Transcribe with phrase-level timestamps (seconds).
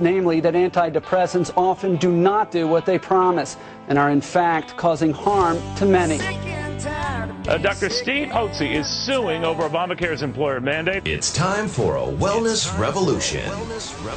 [0.00, 3.56] namely that antidepressants often do not do what they promise
[3.88, 6.49] and are in fact causing harm to many.
[7.50, 7.90] Uh, Dr.
[7.90, 11.04] Steve Hotze is suing over Obamacare's employer mandate.
[11.04, 13.44] It's time for a wellness revolution.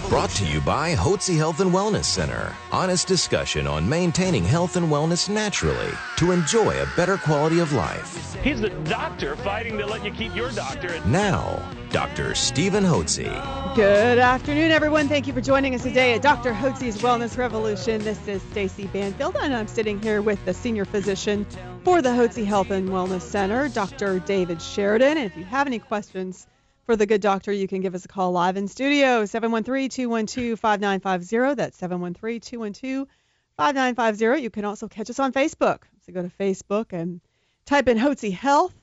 [0.07, 2.55] Brought to you by Hotze Health and Wellness Center.
[2.71, 8.35] Honest discussion on maintaining health and wellness naturally to enjoy a better quality of life.
[8.43, 11.01] He's the doctor fighting to let you keep your doctor.
[11.07, 11.59] Now,
[11.89, 12.35] Dr.
[12.35, 13.75] Stephen Hotze.
[13.75, 15.07] Good afternoon, everyone.
[15.07, 16.53] Thank you for joining us today at Dr.
[16.53, 18.03] Hotze's Wellness Revolution.
[18.03, 21.47] This is Stacy Banfield, and I'm sitting here with the senior physician
[21.83, 24.19] for the Hotze Health and Wellness Center, Dr.
[24.19, 25.17] David Sheridan.
[25.17, 26.47] And if you have any questions
[26.85, 31.57] for the good doctor, you can give us a call live in studio, 713-212-5950.
[31.57, 34.41] That's 713-212-5950.
[34.41, 35.79] You can also catch us on Facebook.
[36.05, 37.19] So go to Facebook and
[37.65, 38.73] type in Hotze Health,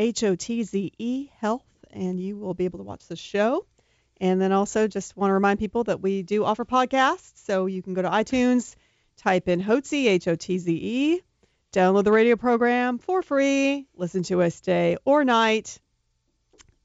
[0.00, 1.62] H-O-T-Z-E Health,
[1.92, 3.64] and you will be able to watch the show.
[4.20, 7.30] And then also just want to remind people that we do offer podcasts.
[7.44, 8.74] So you can go to iTunes,
[9.18, 11.20] type in Hotze, H-O-T-Z-E,
[11.72, 15.78] download the radio program for free, listen to us day or night.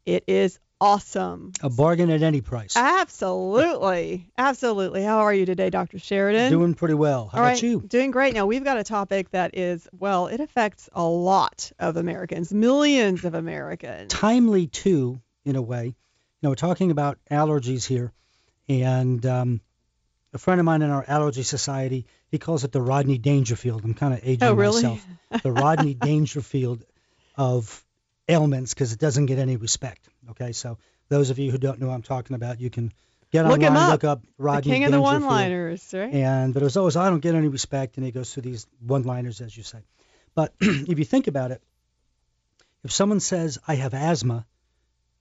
[0.06, 1.52] It is awesome.
[1.62, 2.76] A bargain at any price.
[2.76, 4.30] Absolutely.
[4.38, 5.04] Absolutely.
[5.04, 5.98] How are you today, Dr.
[5.98, 6.52] Sheridan?
[6.52, 7.28] Doing pretty well.
[7.28, 7.82] How All about right, you?
[7.82, 8.34] Doing great.
[8.34, 13.26] Now, we've got a topic that is, well, it affects a lot of Americans, millions
[13.26, 14.12] of Americans.
[14.12, 15.86] Timely too, in a way.
[15.86, 15.94] You
[16.44, 18.12] know, we're talking about allergies here,
[18.70, 19.62] and um,
[20.36, 23.84] a friend of mine in our allergy society, he calls it the Rodney Dangerfield.
[23.84, 24.84] I'm kind of aging Oh, really?
[24.84, 25.06] myself.
[25.44, 26.84] The Rodney Dangerfield
[27.38, 27.84] of
[28.28, 30.08] ailments because it doesn't get any respect.
[30.32, 30.78] Okay, so
[31.10, 32.92] those of you who don't know what I'm talking about, you can
[33.32, 33.90] get Look online, up.
[33.92, 36.14] look up the Rodney king of the one-liners, right?
[36.14, 38.68] And but it was always I don't get any respect, and he goes through these
[38.86, 39.80] one-liners as you say.
[40.36, 41.62] But if you think about it,
[42.84, 44.46] if someone says I have asthma,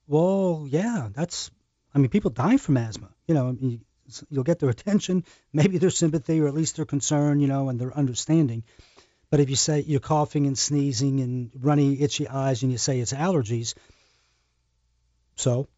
[0.08, 1.50] well, yeah, that's
[1.94, 3.10] I mean people die from asthma.
[3.28, 3.80] You know, I mean,
[4.30, 7.80] you'll get their attention, maybe their sympathy, or at least their concern, you know, and
[7.80, 8.62] their understanding.
[9.30, 13.00] But if you say you're coughing and sneezing and runny, itchy eyes, and you say
[13.00, 13.74] it's allergies,
[15.36, 15.68] so,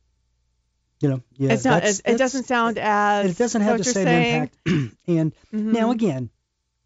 [1.00, 1.74] you know, yeah, it's not.
[1.74, 3.30] that's- It, it that's- doesn't sound as.
[3.30, 4.50] it doesn't have the same saying.
[4.66, 4.96] impact.
[5.06, 5.72] and Mhm.
[5.72, 6.30] now again,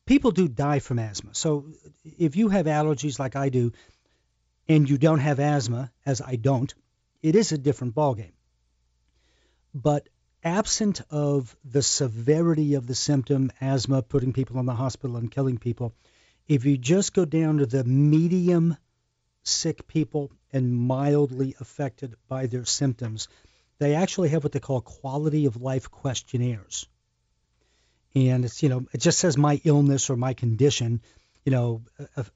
[0.07, 1.35] people do die from asthma.
[1.35, 1.67] So
[2.05, 3.73] if you have allergies like I do,
[4.69, 6.73] and you don't have asthma, as I don't,
[7.23, 8.33] it is a different ballgame.
[9.75, 10.09] But
[10.43, 15.59] absent of the severity of the symptom, asthma putting people in the hospital and killing
[15.59, 15.95] people,
[16.49, 18.77] if you just go down to the medium
[19.43, 23.29] sick people and mildly affected by their symptoms,
[23.79, 26.87] they actually have what they call quality of life questionnaires.
[28.15, 31.01] And it's, you know, it just says my illness or my condition,
[31.45, 31.83] you know,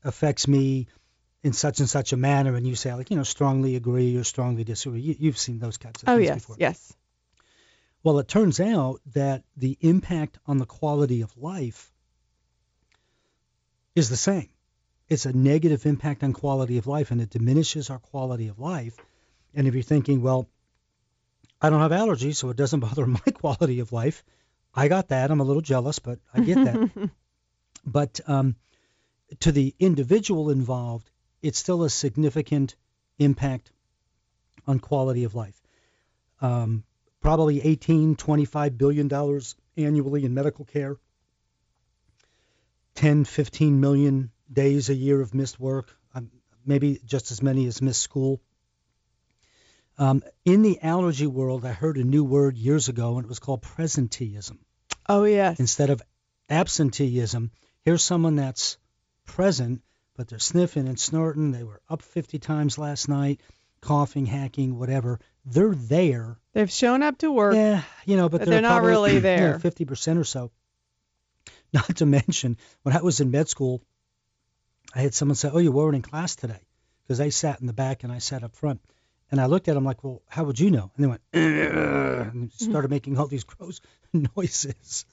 [0.05, 0.87] affects me
[1.43, 2.55] in such and such a manner.
[2.55, 5.01] And you say, like, you know, strongly agree or strongly disagree.
[5.01, 6.57] You, you've seen those kinds of Oh things yes, before.
[6.59, 6.97] yes.
[8.05, 11.91] Well, it turns out that the impact on the quality of life
[13.95, 14.51] is the same.
[15.09, 18.95] It's a negative impact on quality of life, and it diminishes our quality of life.
[19.55, 20.47] And if you're thinking, well,
[21.63, 24.23] I don't have allergies, so it doesn't bother my quality of life,
[24.75, 25.31] I got that.
[25.31, 27.11] I'm a little jealous, but I get that.
[27.87, 28.57] but um,
[29.41, 31.11] to the individual involved,
[31.41, 32.77] it's still a significant
[33.19, 33.73] impact
[34.67, 35.59] on quality of life.
[36.43, 36.85] Um,
[37.25, 40.99] probably 18, 25 billion dollars annually in medical care,
[42.97, 46.31] 10, 15 million days a year of missed work, um,
[46.67, 48.43] maybe just as many as missed school.
[49.97, 53.39] Um, in the allergy world, I heard a new word years ago, and it was
[53.39, 54.59] called presenteeism.
[55.09, 55.59] Oh yes.
[55.59, 56.03] Instead of
[56.51, 57.53] absenteeism,
[57.87, 58.77] here's someone that's
[59.25, 59.81] present,
[60.15, 61.53] but they're sniffing and snorting.
[61.53, 63.41] They were up 50 times last night,
[63.81, 65.21] coughing, hacking, whatever.
[65.45, 66.39] They're there.
[66.53, 67.55] They've shown up to work.
[67.55, 69.59] Yeah, you know, but, But they're not probably, really you know, there.
[69.59, 70.51] 50% or so.
[71.73, 73.83] Not to mention, when I was in med school,
[74.95, 76.61] I had someone say, "Oh, you weren't in class today,"
[77.03, 78.81] because they sat in the back and I sat up front.
[79.31, 81.53] And I looked at them like, "Well, how would you know?" And they went, and
[81.53, 82.47] mm-hmm.
[82.51, 83.81] started making all these gross
[84.13, 85.05] noises.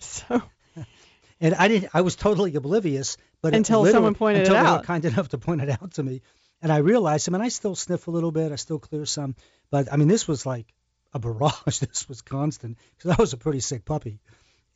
[0.00, 0.42] So
[1.40, 1.90] And I didn't.
[1.94, 3.16] I was totally oblivious.
[3.42, 4.84] But Until someone pointed it until they were out.
[4.84, 6.22] kind enough to point it out to me,
[6.64, 7.28] and I realized.
[7.28, 8.50] I mean, I still sniff a little bit.
[8.50, 9.36] I still clear some,
[9.70, 10.66] but I mean, this was like
[11.12, 11.78] a barrage.
[11.80, 14.18] This was constant because I was a pretty sick puppy,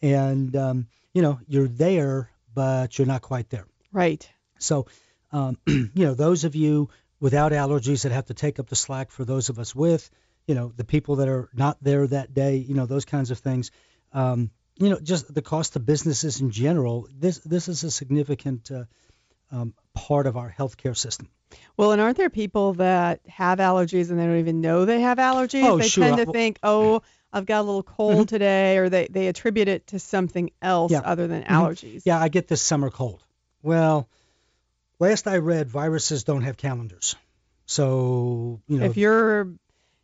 [0.02, 3.66] and um, you know, you're there, but you're not quite there.
[3.90, 4.28] right.
[4.60, 4.86] So,
[5.32, 6.90] um, you know, those of you
[7.20, 10.10] without allergies that have to take up the slack for those of us with,
[10.46, 13.38] you know, the people that are not there that day, you know, those kinds of
[13.38, 13.70] things.
[14.12, 17.08] Um, you know, just the cost of businesses in general.
[17.18, 18.84] This this is a significant uh,
[19.50, 21.28] um, part of our healthcare system.
[21.76, 25.18] Well, and aren't there people that have allergies and they don't even know they have
[25.18, 25.64] allergies?
[25.64, 26.04] Oh, they sure.
[26.04, 27.02] tend to Well- think, oh,
[27.32, 31.00] I've got a little cold today, or they, they attribute it to something else Yeah.
[31.04, 31.48] other than Mhm.
[31.48, 32.02] allergies.
[32.04, 33.22] Yeah, I get this summer cold.
[33.62, 34.08] Well,
[34.98, 37.16] last I read, viruses don't have calendars.
[37.66, 39.48] So, you know, If you're,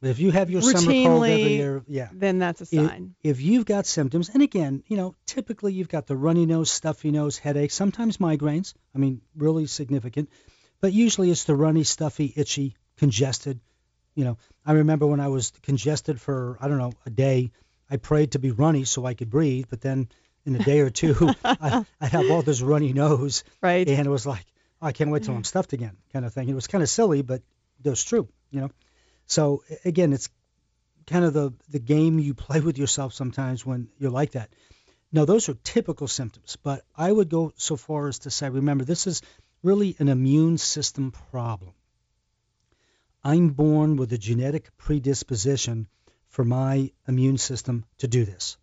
[0.06, 2.08] if you have your summer cold every year, yeah.
[2.12, 3.14] then that's a sign.
[3.22, 7.10] If you've got symptoms, and again, you know, typically you've got the runny nose, stuffy
[7.10, 8.74] nose, headache, sometimes migraines.
[8.94, 10.28] I mean, really significant.
[10.80, 13.60] But usually it's the runny, stuffy, itchy, congested.
[14.14, 17.52] You know, I remember when I was congested for, I don't know, a day,
[17.90, 19.66] I prayed to be runny so I could breathe.
[19.70, 20.08] But then
[20.44, 23.44] in a day or two, I, I'd have all this runny nose.
[23.62, 23.88] Right.
[23.88, 24.44] And it was like,
[24.82, 26.48] oh, I can't wait till I'm stuffed again, kind of thing.
[26.48, 27.42] It was kind of silly, but
[27.82, 28.70] it was true, you know.
[29.26, 30.29] So again, it's
[31.06, 34.50] kind of the the game you play with yourself sometimes when you're like that.
[35.12, 38.85] Now those are typical symptoms, but I would go so far as to say, remember,
[38.85, 39.23] this is
[39.62, 41.73] really an immune system problem.
[43.23, 45.88] I'm born with a genetic predisposition
[46.29, 48.59] for my immune system to do this.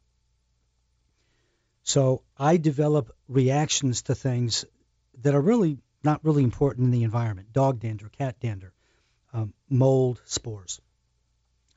[1.84, 4.66] So I develop reactions to things
[5.22, 7.54] that are really not really important in the environment.
[7.54, 8.74] Dog dander, cat dander,
[9.34, 10.80] um, mold spores,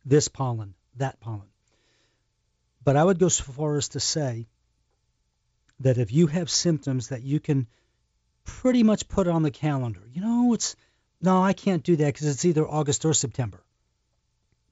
[0.05, 1.49] this pollen, that pollen.
[2.83, 4.47] But I would go so far as to say
[5.81, 7.67] that if you have symptoms that you can
[8.45, 10.77] pretty much put on the calendar, you know, it's
[11.21, 13.62] no, I can't do that because it's either August or September.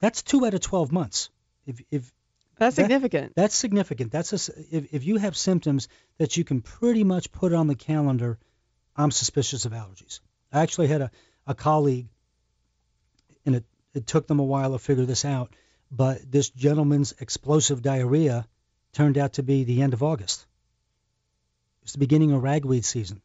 [0.00, 1.30] That's two out of 12 months.
[1.66, 2.12] If, if
[2.58, 3.32] That's that- significant.
[3.34, 4.12] that's significant.
[4.12, 5.88] That's a if, if you have symptoms
[6.18, 8.38] that you can pretty much put on the calendar,
[8.96, 10.20] I'm suspicious of allergies.
[10.52, 11.10] I actually had a,
[11.46, 12.08] a colleague,
[13.46, 15.52] and it, it took them a while to figure this out,
[15.90, 18.46] but this gentleman's explosive diarrhea
[18.92, 20.46] turned out to be the end of August.
[21.82, 23.20] It's the beginning of ragweed season.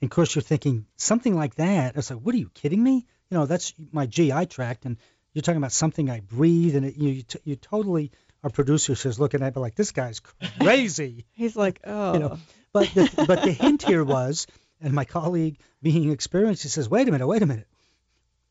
[0.00, 1.96] And of course, you're thinking something like that.
[1.96, 3.06] It's like, what are you kidding me?
[3.30, 4.98] You know, that's my GI tract, and
[5.32, 8.12] you're talking about something I breathe, and it, you, you, t- you totally.
[8.42, 10.20] Our producer says, looking at me like this guy's
[10.60, 11.24] crazy.
[11.32, 12.38] He's like, oh, you know, oh.
[12.74, 14.46] but the, but the hint here was,
[14.82, 17.66] and my colleague being experienced, he says, wait a minute, wait a minute,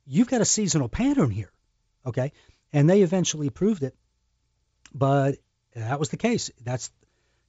[0.05, 1.51] you've got a seasonal pattern here,
[2.05, 2.31] okay?
[2.71, 3.95] And they eventually proved it,
[4.93, 5.35] but
[5.75, 6.51] that was the case.
[6.63, 6.91] That's,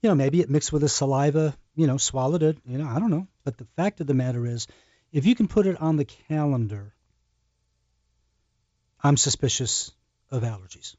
[0.03, 2.99] you know, maybe it mixed with the saliva, you know, swallowed it, you know, I
[2.99, 3.27] don't know.
[3.45, 4.67] But the fact of the matter is,
[5.12, 6.95] if you can put it on the calendar,
[9.03, 9.93] I'm suspicious
[10.31, 10.97] of allergies.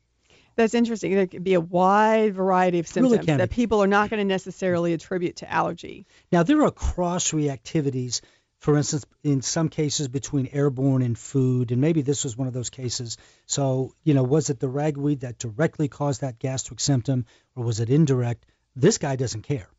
[0.56, 1.14] that's interesting.
[1.16, 4.26] There could be a wide variety of symptoms can that people are not going to
[4.26, 6.06] necessarily attribute to allergy.
[6.32, 8.22] Now, there are cross reactivities,
[8.60, 12.54] for instance, in some cases between airborne and food, and maybe this was one of
[12.54, 13.18] those cases.
[13.46, 17.26] So, you know, was it the ragweed that directly caused that gastric symptom,
[17.56, 18.46] or was it indirect?
[18.76, 19.70] This guy doesn't care.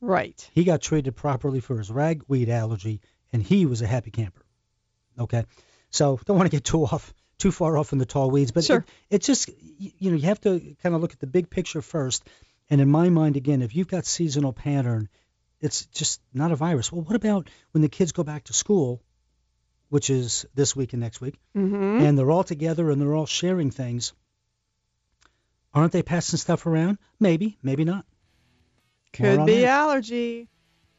[0.00, 0.48] Right.
[0.52, 3.00] He got treated properly for his ragweed allergy,
[3.32, 4.44] and he was a happy camper.
[5.18, 5.44] Okay,
[5.90, 8.64] so don't want to get too off, too far off in the tall weeds, but
[8.64, 8.78] Sure.
[8.78, 11.82] it, it's just, you know, you have to kind of look at the big picture
[11.82, 12.24] first.
[12.70, 15.08] And in my mind, again, if you've got seasonal pattern,
[15.64, 16.92] it's just not a virus.
[16.92, 19.00] Well, what about when the kids go back to school,
[19.88, 23.26] which is this week and next week, hmm and they're all together and they're all
[23.26, 24.12] sharing things?
[25.72, 26.98] Aren't they passing stuff around?
[27.18, 28.04] Maybe, maybe not.
[29.14, 29.68] Could be that.
[29.68, 30.48] allergy.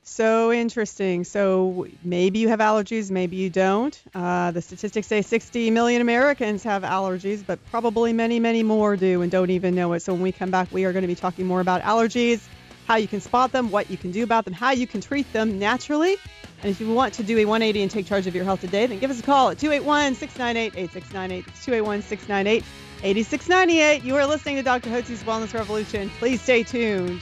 [0.02, 1.24] So interesting.
[1.26, 4.00] So maybe you have allergies, maybe you don't.
[4.14, 9.22] Uh, the statistics say 60 million Americans have allergies, but probably many, many more do
[9.22, 10.02] and don't even know it.
[10.02, 12.42] So when we come back, we are going to be talking more about allergies,
[12.88, 15.32] how you can spot them, what you can do about them, how you can treat
[15.34, 16.18] them naturally.
[16.62, 18.86] And if you want to do a 180 and take charge of your health today,
[18.88, 21.48] then give us a call at 281 698 8698.
[21.48, 22.64] It's 281 698
[23.04, 24.04] 8698.
[24.04, 24.90] You are listening to Dr.
[24.90, 26.10] Hotze's Wellness Revolution.
[26.20, 27.22] Please stay tuned.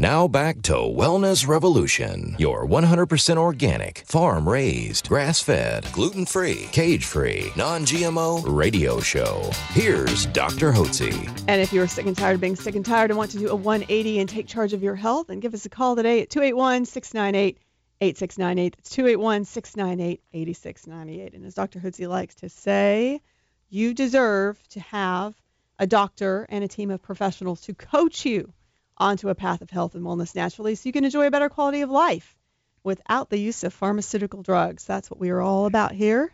[0.00, 7.04] Now back to Wellness Revolution, your 100% organic, farm raised, grass fed, gluten free, cage
[7.04, 9.50] free, non GMO radio show.
[9.72, 10.72] Here's Dr.
[10.72, 11.44] Hotze.
[11.46, 13.50] And if you're sick and tired of being sick and tired and want to do
[13.50, 16.30] a 180 and take charge of your health, then give us a call today at
[16.30, 17.58] 281 698
[18.00, 18.76] 8698.
[18.76, 21.34] That's 281 698 8698.
[21.34, 21.78] And as Dr.
[21.78, 23.20] Hotze likes to say,
[23.68, 25.34] you deserve to have
[25.78, 28.54] a doctor and a team of professionals to coach you
[29.00, 31.80] onto a path of health and wellness naturally so you can enjoy a better quality
[31.80, 32.36] of life
[32.84, 34.84] without the use of pharmaceutical drugs.
[34.84, 36.30] That's what we are all about here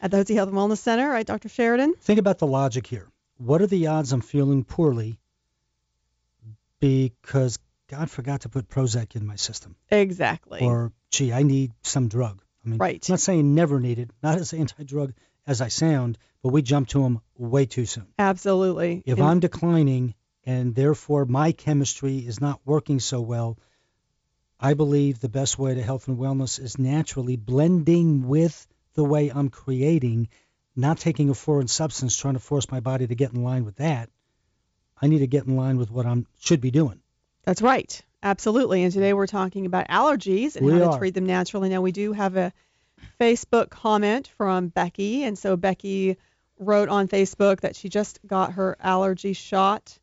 [0.00, 1.48] at the Hotze Health and Wellness Center, right, Dr.
[1.48, 1.94] Sheridan?
[1.94, 3.08] Think about the logic here.
[3.38, 5.18] What are the odds I'm feeling poorly
[6.80, 7.58] because
[7.88, 9.76] God forgot to put Prozac in my system?
[9.90, 10.60] Exactly.
[10.60, 12.42] Or, gee, I need some drug.
[12.64, 13.08] I mean, Right.
[13.08, 15.14] I'm not saying never needed, not as anti-drug
[15.46, 18.06] as I sound, but we jump to them way too soon.
[18.18, 19.02] Absolutely.
[19.06, 20.14] If And- I'm declining
[20.48, 23.58] and therefore my chemistry is not working so well.
[24.58, 29.28] I believe the best way to health and wellness is naturally blending with the way
[29.28, 30.28] I'm creating,
[30.74, 33.76] not taking a foreign substance, trying to force my body to get in line with
[33.76, 34.08] that.
[35.02, 37.02] I need to get in line with what I should be doing.
[37.44, 38.02] That's right.
[38.22, 38.82] Absolutely.
[38.84, 40.92] And today we're talking about allergies and We how are.
[40.92, 41.68] to treat them naturally.
[41.68, 42.54] Now, we do have a
[43.20, 45.24] Facebook comment from Becky.
[45.24, 46.16] And so Becky
[46.58, 49.98] wrote on Facebook that she just got her allergy shot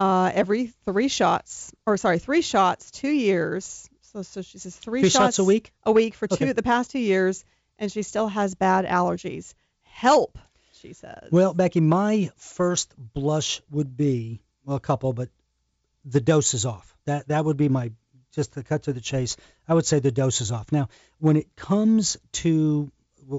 [0.00, 3.88] uh, every three shots, or sorry, three shots, two years.
[4.12, 5.72] So, so she says three, Three shots a week?
[5.84, 6.46] A week for Okay.
[6.46, 7.44] two the past two years,
[7.78, 9.54] and she still has bad allergies.
[9.82, 10.38] Help,
[10.72, 11.28] she says.
[11.30, 15.28] Well, Becky, my first blush would be well, a couple, but
[16.04, 16.96] the dose is off.
[17.04, 17.92] That that would be my
[18.32, 19.36] just to cut to the chase.
[19.68, 20.72] I would say the dose is off.
[20.72, 20.88] Now,
[21.18, 22.90] when it comes to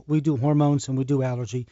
[0.08, 1.68] we do hormones and we do allergy,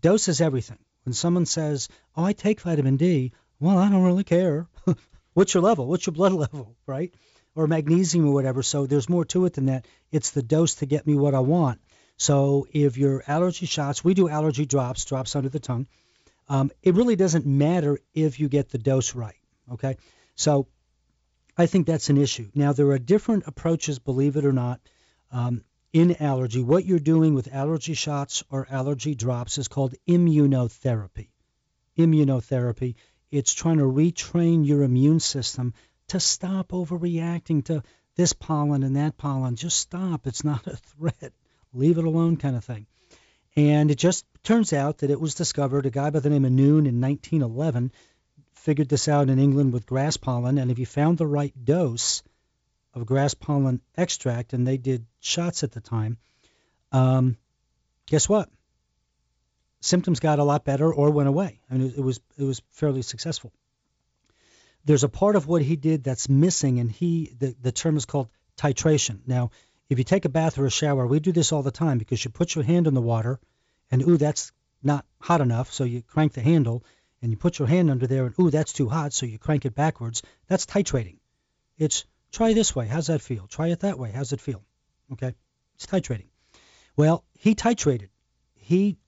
[0.00, 0.78] dose is everything.
[1.04, 4.66] When someone says, "Oh, I take vitamin D," well, I don't really care.
[5.34, 5.86] What's your level?
[5.86, 7.14] What's your blood level, right?
[7.54, 8.62] Or magnesium or whatever.
[8.62, 9.86] So there's more to it than that.
[10.10, 11.80] It's the dose to get me what I want.
[12.16, 15.86] So if your allergy shots, we do allergy drops, drops under the tongue.
[16.48, 19.36] Um, it really doesn't matter if you get the dose right.
[19.72, 19.96] Okay,
[20.34, 20.66] so
[21.56, 22.50] I think that's an issue.
[22.54, 24.80] Now there are different approaches, believe it or not,
[25.30, 25.62] um,
[25.92, 26.62] in allergy.
[26.62, 31.28] What you're doing with allergy shots or allergy drops is called immunotherapy.
[31.96, 32.96] Immunotherapy.
[33.30, 35.74] It's trying to retrain your immune system
[36.08, 37.82] to stop overreacting to
[38.16, 39.56] this pollen and that pollen.
[39.56, 40.26] Just stop.
[40.26, 41.32] It's not a threat.
[41.72, 42.86] Leave it alone, kind of thing.
[43.56, 45.86] And it just turns out that it was discovered.
[45.86, 47.92] A guy by the name of Noon in 1911
[48.54, 50.58] figured this out in England with grass pollen.
[50.58, 52.22] And if you found the right dose
[52.94, 56.18] of grass pollen extract, and they did shots at the time,
[56.92, 57.36] um,
[58.06, 58.48] guess what?
[59.80, 61.60] Symptoms got a lot better or went away.
[61.70, 63.52] I mean, it, was it was fairly successful.
[64.84, 68.06] There's a part of what he did that's missing, and he the, the term is
[68.06, 69.20] called titration.
[69.26, 69.50] Now,
[69.88, 72.24] if you take a bath or a shower, we do this all the time because
[72.24, 73.40] you put your hand in the water,
[73.90, 76.84] and ooh, that's not hot enough, so you crank the handle,
[77.22, 79.64] and you put your hand under there, and ooh, that's too hot, so you crank
[79.64, 80.22] it backwards.
[80.46, 81.18] That's titrating.
[81.78, 83.46] It's try this way, how's that feel?
[83.46, 84.62] Try it that way, how's it feel?
[85.12, 85.34] Okay,
[85.74, 86.28] it's titrating.
[86.96, 88.08] Well, he titrated.
[88.54, 88.98] He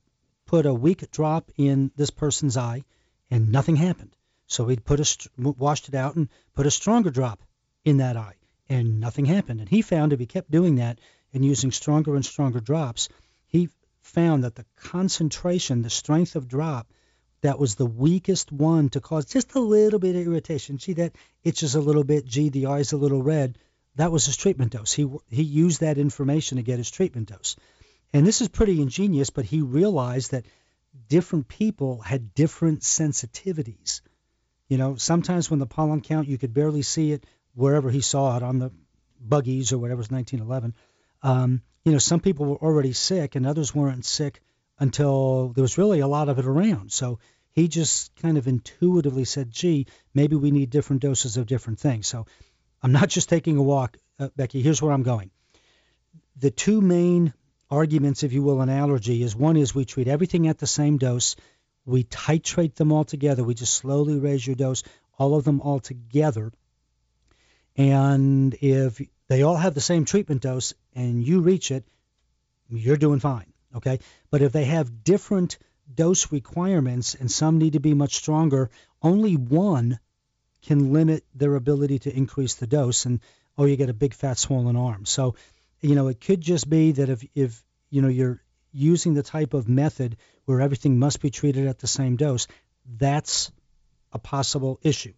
[0.53, 2.85] put a weak drop in this person's eye,
[3.31, 4.15] and nothing happened.
[4.47, 7.41] So he'd put a washed it out and put a stronger drop
[7.87, 8.35] in that eye,
[8.69, 9.61] and nothing happened.
[9.61, 10.99] And he found if he kept doing that
[11.33, 13.09] and using stronger and stronger drops,
[13.47, 13.71] he
[14.03, 16.87] found that the concentration, the strength of drop,
[17.41, 20.77] that was the weakest one to cause just a little bit of irritation.
[20.77, 22.27] Gee, that itches a little bit.
[22.27, 23.57] Gee, the eye's a little red.
[23.97, 24.93] That was his treatment dose.
[24.93, 27.57] He he used that information to get his treatment dose.
[28.13, 30.47] And this is pretty ingenious, but he realized that
[31.09, 34.03] different people had different sensitivities.
[34.69, 38.37] You know, sometimes when the pollen count, you could barely see it wherever he saw
[38.37, 38.71] it on the
[39.21, 40.75] buggies or whatever it was 1911.
[41.23, 44.41] Um, you know, some people were already sick and others weren't sick
[44.79, 46.93] until there was really a lot of it around.
[46.93, 47.19] So
[47.53, 52.07] he just kind of intuitively said, gee, maybe we need different doses of different things.
[52.07, 52.27] So
[52.83, 54.63] I'm not just taking a walk, uh, Becky.
[54.63, 55.31] Here's where I'm going.
[56.37, 57.35] The two main
[57.73, 60.99] arguments, if you will, in allergy is one is we treat everything at the same
[60.99, 61.37] dose.
[61.87, 63.43] We titrate them all together.
[63.43, 64.83] We just slowly raise your dose,
[65.19, 66.53] all of them all together.
[67.75, 71.85] And if they all have the same treatment dose and you reach it,
[72.69, 73.53] you're doing fine.
[73.75, 74.01] Okay.
[74.31, 75.59] But if they have different
[75.93, 79.99] dose requirements and some need to be much stronger, only one
[80.61, 83.07] can limit their ability to increase the dose.
[83.07, 83.21] And
[83.57, 85.07] oh, you get a big fat swollen arm.
[85.07, 85.35] So,
[85.83, 89.53] you know, it could just be that if, if you know, you're using the type
[89.53, 92.47] of method where everything must be treated at the same dose,
[92.99, 93.53] that's
[94.13, 95.13] a possible issue.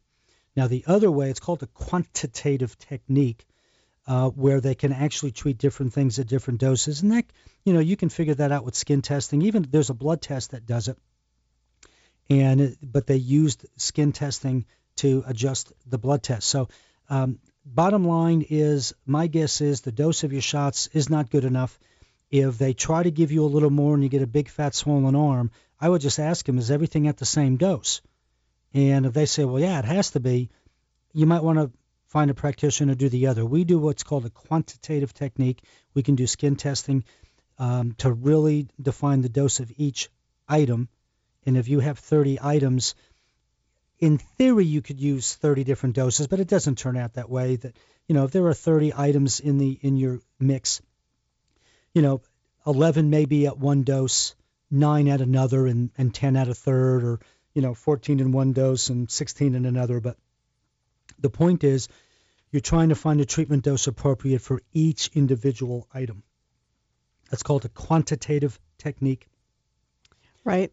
[0.56, 3.46] Now, the other way, it's called a quantitative technique,
[4.06, 7.02] uh, where they can actually treat different things at different doses.
[7.02, 7.24] And that,
[7.64, 9.42] you know, you can figure that out with skin testing.
[9.42, 10.98] Even there's a blood test that does it.
[12.30, 14.66] And but they used skin testing
[14.96, 16.48] to adjust the blood test.
[16.48, 16.68] So,
[17.10, 21.44] um, bottom line is, my guess is the dose of your shots is not good
[21.44, 21.78] enough.
[22.30, 24.74] If they try to give you a little more and you get a big fat
[24.74, 28.00] swollen arm, I would just ask them, is everything at the same dose?
[28.72, 30.50] And if they say, well, yeah, it has to be,
[31.12, 31.70] you might want to
[32.06, 33.44] find a practitioner to do the other.
[33.44, 35.62] We do what's called a quantitative technique.
[35.94, 37.04] We can do skin testing
[37.58, 40.10] um, to really define the dose of each
[40.48, 40.88] item.
[41.46, 42.94] And if you have 30 items,
[43.98, 47.56] in theory, you could use 30 different doses, but it doesn't turn out that way.
[47.56, 47.76] That
[48.08, 50.82] you know, if there are 30 items in the in your mix,
[51.94, 52.20] you know,
[52.66, 54.34] 11 may be at one dose,
[54.70, 57.20] nine at another, and and 10 at a third, or
[57.54, 60.00] you know, 14 in one dose and 16 in another.
[60.00, 60.16] But
[61.20, 61.88] the point is,
[62.50, 66.22] you're trying to find a treatment dose appropriate for each individual item.
[67.30, 69.26] That's called a quantitative technique.
[70.44, 70.72] Right.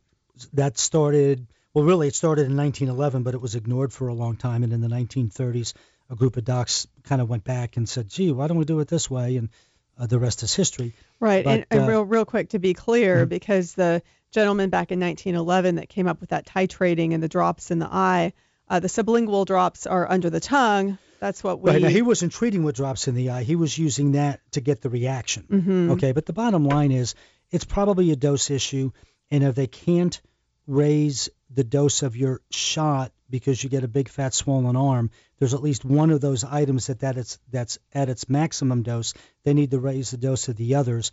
[0.53, 4.35] That started, well, really, it started in 1911, but it was ignored for a long
[4.35, 4.63] time.
[4.63, 5.73] And in the 1930s,
[6.09, 8.79] a group of docs kind of went back and said, gee, why don't we do
[8.81, 9.37] it this way?
[9.37, 9.49] And
[9.97, 10.93] uh, the rest is history.
[11.19, 11.43] Right.
[11.45, 13.29] But, and, and uh, real, real quick to be clear, Mhm.
[13.29, 14.01] because the
[14.31, 17.87] gentleman back in 1911 that came up with that titrating and the drops in the
[17.89, 18.33] eye,
[18.69, 20.97] uh, the sublingual drops are under the tongue.
[21.19, 21.71] That's what we.
[21.71, 23.43] Right now, he wasn't treating with drops in the eye.
[23.43, 25.45] He was using that to get the reaction.
[25.51, 25.91] Mhm.
[25.91, 27.13] Okay, but the bottom line is,
[27.51, 28.91] it's probably a dose issue,
[29.29, 30.19] and if they can't
[30.67, 35.53] raise the dose of your shot because you get a big fat swollen arm, there's
[35.53, 39.13] at least one of those items that that it's that's at its maximum dose.
[39.43, 41.11] They need to raise the dose of the others.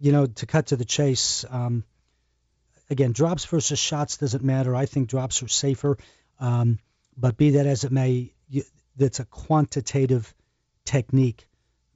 [0.00, 1.44] You know, to cut to the chase.
[1.48, 1.84] Um,
[2.90, 4.74] again, drops versus shots doesn't matter.
[4.74, 5.98] I think drops are safer.
[6.40, 6.78] Um,
[7.16, 8.62] but be that as it may, you,
[8.96, 10.32] that's a quantitative
[10.84, 11.48] technique.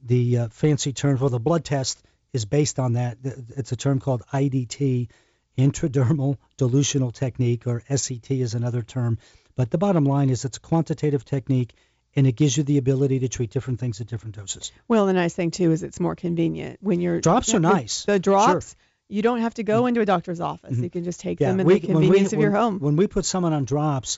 [0.03, 2.03] The uh, fancy term for the blood test
[2.33, 3.17] is based on that.
[3.23, 5.09] It's a term called IDT,
[5.57, 9.17] intradermal dilutional technique, or SET is another term.
[9.55, 11.73] But the bottom line is it's a quantitative technique,
[12.15, 14.71] and it gives you the ability to treat different things at different doses.
[14.87, 17.21] Well, the nice thing too is it's more convenient when you're.
[17.21, 18.05] Drops are nice.
[18.05, 18.75] The drops.
[19.09, 20.77] You don't have to go into a doctor's office.
[20.77, 22.79] You can just take them in the when convenience we, of your when- home.
[22.79, 24.17] When we put someone on drops,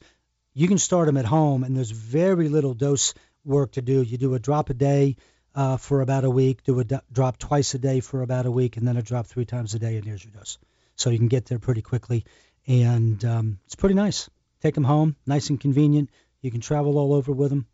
[0.53, 3.13] you can start them at home, and there's very little dose
[3.43, 4.01] work to do.
[4.01, 5.17] You do a drop a day
[5.53, 8.51] uh, for about a week, do a do- drop twice a day for about a
[8.51, 10.57] week, and then a drop three times a day, and here's your dose.
[10.95, 12.25] So you can get there pretty quickly,
[12.67, 14.29] and um, it's pretty nice.
[14.61, 16.09] Take them home, nice and convenient.
[16.41, 17.67] You can travel all over with them.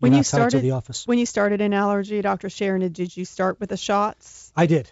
[0.00, 1.06] When You're you started- to the office.
[1.06, 2.50] When you started in allergy, Dr.
[2.50, 4.52] Sheridan, did you start with the shots?
[4.56, 4.90] I did.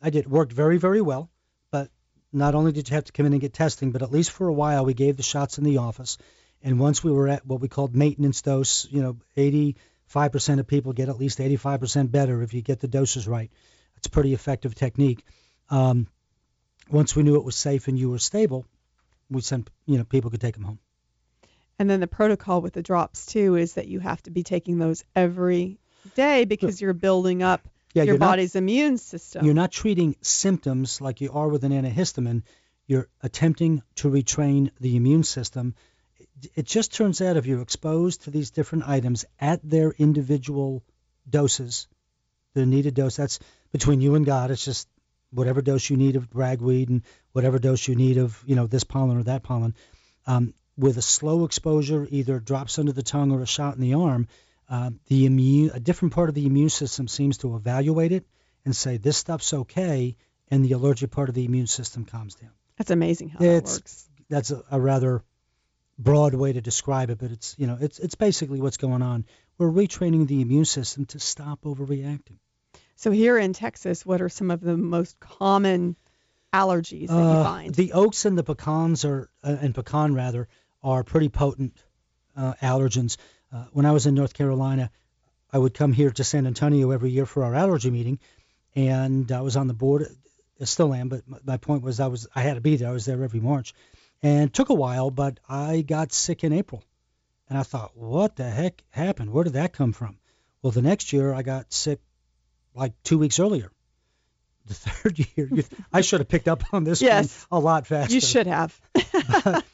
[0.00, 0.28] I did.
[0.30, 1.30] Worked very, very well.
[1.70, 1.90] But
[2.32, 4.48] not only did you have to come in and get testing, but at least for
[4.48, 6.18] a while we gave the shots in the office.
[6.62, 10.92] And once we were at what we called maintenance dose, you know, 85% of people
[10.92, 13.50] get at least 85% better if you get the doses right.
[13.96, 15.24] It's a pretty effective technique.
[15.70, 16.08] Um,
[16.92, 18.66] once we knew it was safe and you were stable,
[19.30, 20.78] we sent, you know, people could take them home.
[21.78, 24.78] And then the protocol with the drops too is that you have to be taking
[24.78, 25.78] those every
[26.14, 29.44] day because you're building up Yeah, your you're not- body's immune system.
[29.44, 32.42] You're not treating symptoms like you are with an antihistamine.
[32.86, 35.74] You're attempting to retrain the immune system.
[36.18, 40.82] It- It just turns out if you're exposed to these different items at their individual
[41.28, 41.86] doses,
[42.54, 43.38] the needed dose, that's
[43.72, 44.50] between you and God.
[44.50, 44.88] It's just
[45.32, 48.84] whatever dose you need of ragweed and whatever dose you need of, you know, this
[48.84, 49.74] pollen or that pollen.
[50.26, 53.94] Um, with a slow exposure, either drops under the tongue or a shot in the
[53.94, 54.28] arm,
[54.68, 58.24] uh, the immune, a different part of the immune system seems to evaluate it
[58.64, 60.16] and say this stuff's okay,
[60.50, 62.52] and the allergic part of the immune system calms down.
[62.78, 64.08] That's amazing how that works.
[64.30, 65.22] That's a, a rather
[65.98, 69.26] broad way to describe it, but it's you know it's it's basically what's going on.
[69.58, 72.38] We're retraining the immune system to stop overreacting.
[73.02, 75.96] So here in Texas, what are some of the most common
[76.54, 77.74] allergies that you Uh, find?
[77.74, 80.46] The oaks and the pecans are, uh, and pecan rather,
[80.84, 81.76] are pretty potent
[82.36, 83.16] uh, allergens.
[83.50, 84.92] Uh, when I was in North Carolina,
[85.52, 88.20] I would come here to San Antonio every year for our allergy meeting,
[88.76, 90.06] and I was on the board.
[90.60, 92.90] I still am, but my, my point was I was I had to be there.
[92.90, 93.74] I was there every March,
[94.22, 96.84] and it took a while, but I got sick in April,
[97.48, 99.32] and I thought, what the heck happened?
[99.32, 100.20] Where did that come from?
[100.62, 101.98] Well, the next year I got sick
[102.74, 103.70] like two weeks earlier.
[104.66, 105.50] The third year,
[105.92, 107.44] I should have picked up on this Yes.
[107.48, 108.14] one a lot faster.
[108.14, 108.80] you should have.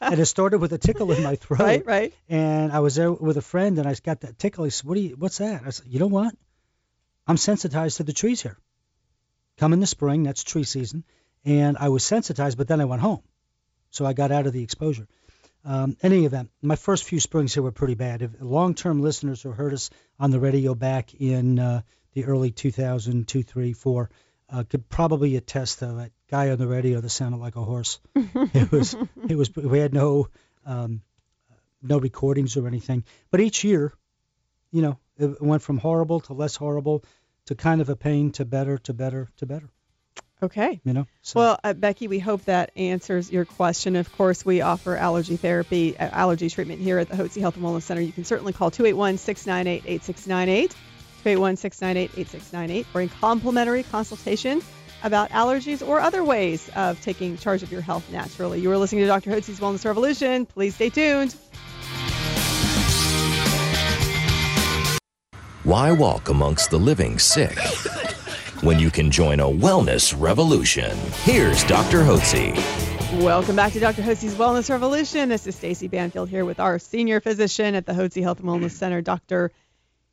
[0.00, 1.60] and it started with a tickle in my throat.
[1.60, 2.14] right, right.
[2.28, 4.64] And I was there with a friend, and I got that tickle.
[4.64, 5.16] He said, "What do you?
[5.16, 6.34] What's that?" I said, "You know what?
[7.26, 8.56] I'm sensitized to the trees here.
[9.58, 11.04] Come in the spring, that's tree season,
[11.44, 13.22] and I was sensitized, but then I went home,
[13.90, 15.06] so I got out of the exposure."
[15.64, 18.22] Um, any event, my first few springs here were pretty bad.
[18.22, 21.82] If long-term listeners who heard us on the radio back in uh,
[22.18, 24.10] the early 2002, 3, 4
[24.50, 28.00] uh, could probably attest to that guy on the radio that sounded like a horse.
[28.16, 28.96] it was,
[29.28, 29.54] it was.
[29.54, 30.28] We had no,
[30.66, 31.02] um,
[31.80, 33.04] no recordings or anything.
[33.30, 33.92] But each year,
[34.72, 37.04] you know, it went from horrible to less horrible
[37.46, 39.68] to kind of a pain to better to better to better.
[40.42, 40.80] Okay.
[40.84, 41.06] You know.
[41.22, 43.96] So, Well, uh, Becky, we hope that answers your question.
[43.96, 47.64] Of course, we offer allergy therapy, uh, allergy treatment here at the Hotze Health and
[47.64, 48.00] Wellness Center.
[48.00, 50.72] You can certainly call 281-698-8698,
[51.36, 54.62] 281-698-8698 for a complimentary consultation
[55.02, 58.60] about allergies or other ways of taking charge of your health naturally.
[58.60, 59.30] You are listening to Dr.
[59.30, 60.46] Hotze's Wellness Revolution.
[60.46, 61.36] Please stay tuned.
[65.64, 67.58] Why walk amongst the living sick?
[68.62, 70.96] when you can join a wellness revolution.
[71.22, 72.02] Here's Dr.
[72.02, 72.54] Hotze.
[73.22, 74.02] Welcome back to Dr.
[74.02, 75.28] Hotze's Wellness Revolution.
[75.28, 78.72] This is Stacy Banfield here with our senior physician at the Hotze Health and Wellness
[78.72, 79.52] Center, Dr.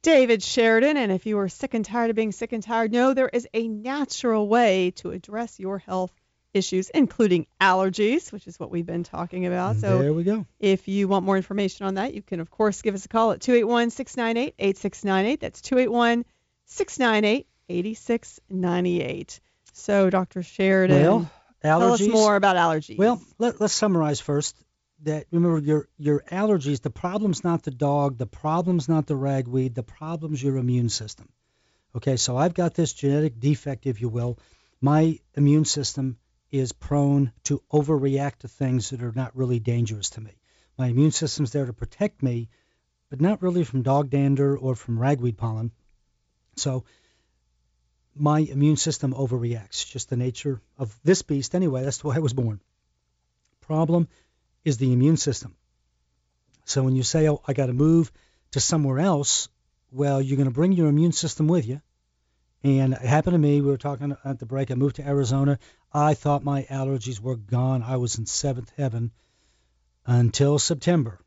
[0.05, 0.97] David Sheridan.
[0.97, 3.47] And if you are sick and tired of being sick and tired, know there is
[3.55, 6.13] a natural way to address your health
[6.53, 9.77] issues, including allergies, which is what we've been talking about.
[9.77, 10.45] So there we go.
[10.59, 13.31] If you want more information on that, you can, of course, give us a call
[13.31, 15.39] at 281 698 8698.
[15.39, 16.25] That's 281
[16.65, 19.39] 698 8698.
[19.73, 20.43] So, Dr.
[20.43, 21.01] Sheridan.
[21.01, 21.31] Well,
[21.65, 21.79] Allergies.
[21.79, 22.97] Tell us more about allergies.
[22.97, 24.55] Well, let, us summarize first.
[25.03, 26.81] That remember your your allergies.
[26.81, 28.17] The problem's not the dog.
[28.17, 29.75] The problem's not the ragweed.
[29.75, 31.29] The problem's your immune system.
[31.95, 34.39] Okay, so I've got this genetic defect, if you will.
[34.81, 36.17] My immune system
[36.51, 40.31] is prone to overreact to things that are not really dangerous to me.
[40.77, 42.49] My immune system's there to protect me,
[43.10, 45.71] but not really from dog dander or from ragweed pollen.
[46.58, 46.86] So
[48.15, 49.89] my immune system overreacts.
[49.89, 51.84] Just the nature of this beast anyway.
[51.84, 52.62] That's the way I was born.
[53.62, 54.08] Problem
[54.65, 55.56] is the immune system.
[56.65, 58.12] So when you say, oh, I got to move
[58.51, 59.47] to somewhere else,
[59.91, 61.82] well, you're going to bring your immune system with you.
[62.63, 63.62] And it happened to me.
[63.62, 64.71] We were talking at the break.
[64.71, 65.60] I moved to Arizona.
[65.93, 67.84] I thought my allergies were gone.
[67.84, 69.12] I was in seventh heaven
[70.06, 71.19] until September,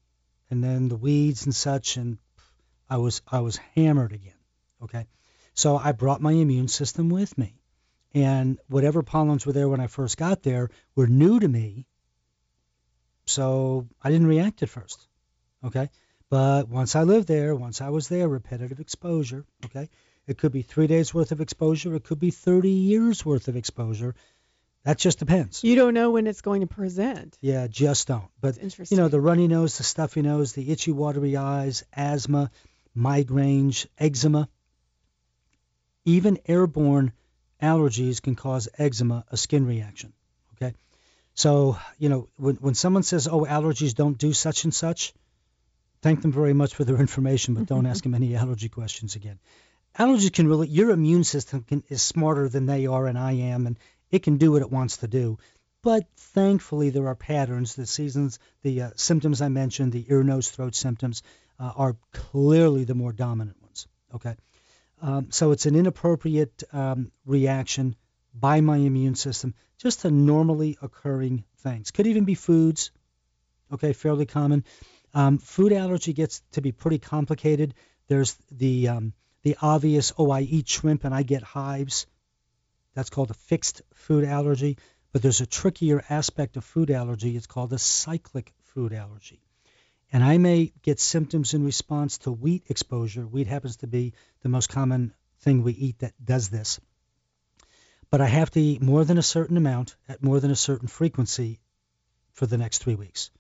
[0.51, 2.19] and then the weeds and such, and
[2.89, 4.39] I was I was hammered again.
[4.83, 5.07] Okay,
[5.55, 7.61] so I brought my immune system with me.
[8.15, 11.87] And whatever pollens were there when I first got there were new to me.
[13.29, 15.07] So I didn't react at first.
[15.65, 15.91] Okay.
[16.31, 19.45] But once I lived there, once I was there, repetitive exposure.
[19.65, 19.89] Okay.
[20.27, 21.95] It could be three days worth of exposure.
[21.95, 24.15] It could be 30 years worth of exposure.
[24.85, 25.65] That just depends.
[25.65, 27.37] You don't know when it's going to present.
[27.41, 28.29] Yeah, just don't.
[28.41, 28.97] But interesting.
[28.97, 32.51] you know, the runny nose, the stuffy nose, the itchy, watery eyes, asthma,
[32.97, 34.49] migraines, eczema,
[36.05, 37.13] even airborne
[37.61, 40.13] allergies can cause eczema, a skin reaction.
[40.55, 40.75] Okay.
[41.39, 45.15] So, you know, when, when someone says, oh, allergies don't do such and such,
[46.03, 49.39] thank them very much for their information, but don't ask them any allergy questions again.
[49.97, 53.69] Allergies can really, your immune system can, is smarter than they are and I am,
[53.69, 53.79] and
[54.11, 55.39] it can do what it wants to do.
[55.81, 57.77] But thankfully, there are patterns.
[57.77, 61.23] The seasons, the uh, symptoms I mentioned, the ear, nose, throat symptoms,
[61.61, 63.87] uh, are clearly the more dominant ones.
[64.13, 64.35] Okay.
[65.01, 67.95] Um, so it's an inappropriate um, reaction
[68.39, 71.91] by my immune system, just to normally occurring things.
[71.91, 72.91] Could even be foods,
[73.73, 74.65] okay, fairly common.
[75.15, 77.75] Um, food allergy gets to be pretty complicated.
[78.09, 82.07] There's the um, the obvious, oh, I eat shrimp and I get hives.
[82.95, 84.79] That's called a fixed food allergy.
[85.13, 87.37] But there's a trickier aspect of food allergy.
[87.37, 89.41] It's called a cyclic food allergy
[90.13, 93.27] and I may get symptoms in response to wheat exposure.
[93.27, 96.81] Wheat happens to be the most common thing we eat that does this.
[98.11, 100.89] But I have to eat more than a certain amount at more than a certain
[100.89, 101.61] frequency
[102.33, 103.31] for the next three weeks.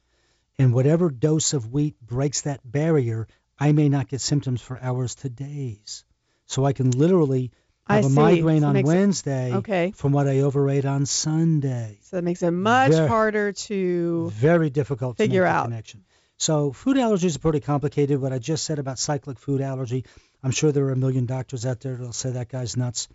[0.59, 3.29] And whatever dose of wheat breaks that barrier,
[3.59, 6.05] I may not get symptoms for hours to days.
[6.47, 7.53] So I can literally
[7.89, 8.15] have I a see.
[8.15, 9.93] migraine so on Wednesday it, okay.
[9.93, 11.99] from what I overate on Sunday.
[12.03, 15.65] So that makes it much very, harder to very difficult to figure to out.
[15.65, 16.05] connection.
[16.37, 18.21] So food allergies are pretty complicated.
[18.21, 20.05] What I just said about cyclic food allergy,
[20.43, 23.09] I'm sure there are a million doctors out there that'll say that guy's nuts.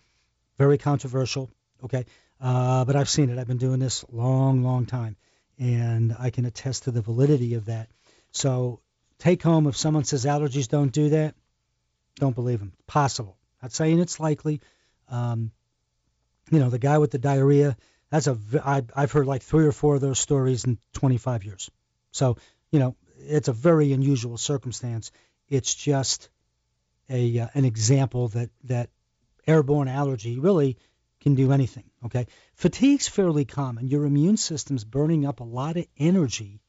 [0.63, 1.51] Very controversial.
[1.83, 2.05] Okay,
[2.39, 3.37] uh, but I've seen it.
[3.37, 5.17] I've been doing this long, long time,
[5.59, 7.89] and I can attest to the validity of that.
[8.31, 8.79] So
[9.19, 11.35] take home if someone says allergies don't do that,
[12.15, 12.71] don't believe them.
[12.87, 13.35] Possible.
[13.61, 14.61] Not saying it's likely.
[15.09, 15.51] Um,
[16.49, 17.75] you know, the guy with the diarrhea.
[18.09, 18.37] That's a.
[18.95, 21.69] I've heard like three or four of those stories in 25 years.
[22.11, 22.37] So
[22.71, 25.11] you know, it's a very unusual circumstance.
[25.49, 26.29] It's just
[27.09, 28.89] a uh, an example that that
[29.47, 30.77] airborne allergy really
[31.21, 31.85] can do anything.
[32.05, 33.87] Okay, fatigue's fairly common.
[33.87, 36.61] Your immune system's burning up a lot of energy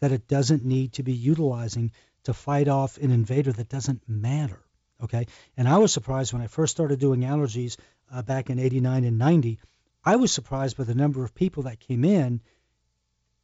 [0.00, 1.92] that it doesn't need to be utilizing
[2.24, 4.60] to fight off an invader that doesn't matter.
[5.02, 7.76] Okay, and I was surprised when I first started doing allergies
[8.12, 9.58] uh, back in '89 and '90.
[10.04, 12.40] I was surprised by the number of people that came in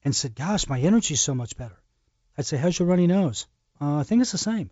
[0.05, 1.79] and said, "Gosh, my energy's so much better."
[2.37, 3.47] I'd say, how's your runny nose?
[3.81, 4.71] Uh, I think it's the same.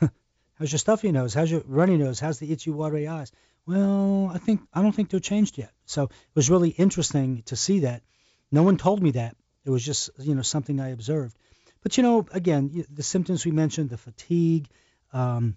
[0.62, 1.34] how's your stuffy nose?
[1.34, 2.20] How's your runny nose?
[2.20, 3.32] How's the itchy, watery eyes?
[3.66, 5.72] Well, I think I don't think they're changed yet.
[5.86, 8.04] So it was really interesting to see that.
[8.52, 9.34] No one told me that.
[9.64, 11.36] It was just you know something I observed.
[11.82, 14.68] But you know, again, the symptoms we mentioned, the fatigue,
[15.12, 15.56] um,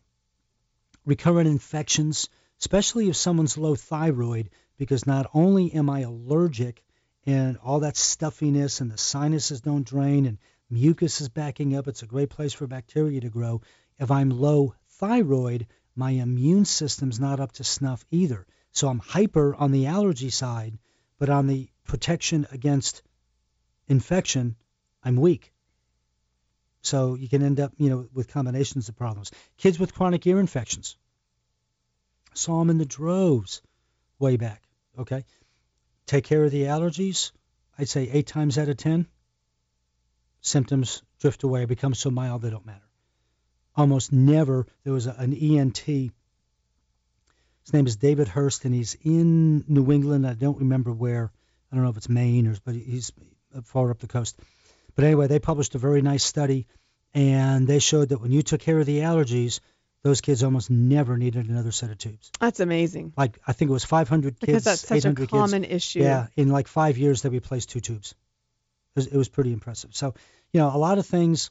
[1.06, 2.28] recurrent infections,
[2.60, 6.84] especially if someone's low thyroid, because not only am I allergic
[7.28, 10.40] and all that stuffiness and the sinuses don't drain and
[10.72, 11.88] Mucus is backing up.
[11.88, 13.62] It's a great place for bacteria to grow.
[14.00, 18.46] If I'm low thyroid, my immune system's not up to snuff either.
[18.72, 20.78] So I'm hyper on the allergy side,
[21.18, 23.02] but on the protection against
[23.88, 24.56] infection,
[25.04, 25.54] I'm weak.
[26.82, 29.32] So you can end up, you know, with combinations of problems.
[29.58, 30.98] Kids with chronic ear infections.
[32.34, 33.62] Saw them in the droves
[34.20, 34.62] way back.
[35.00, 35.26] Okay.
[36.06, 37.32] Take care of the allergies.
[37.78, 39.08] I'd say eight times out of ten,
[40.42, 42.85] symptoms drift away, become so mild they don't matter.
[43.76, 44.66] Almost never.
[44.84, 45.78] There was a, an ENT.
[45.78, 50.28] His name is David Hurst, and he's in New England.
[50.28, 51.32] I don't remember where.
[51.72, 53.12] I don't know if it's Maine or, but he's
[53.64, 54.40] far up the coast.
[54.96, 56.68] But anyway, they published a very nice study,
[57.14, 59.60] and they showed that when you took care of the allergies,
[60.04, 62.32] those kids almost never needed another set of tubes.
[62.40, 63.14] That's amazing.
[63.18, 65.74] Like I think it was 500 kids, because that's such 800 a common kids.
[65.74, 66.02] issue.
[66.02, 68.12] Yeah, in like five years they replaced two tubes.
[68.12, 69.96] It was, it was pretty impressive.
[69.96, 70.14] So
[70.54, 71.50] you know, a lot of things,